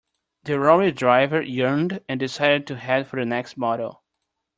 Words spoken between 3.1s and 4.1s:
the next motel.